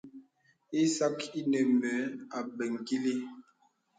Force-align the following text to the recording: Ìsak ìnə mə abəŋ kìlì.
Ìsak 0.81 1.19
ìnə 1.39 1.59
mə 1.79 1.91
abəŋ 2.37 2.71
kìlì. 2.87 3.13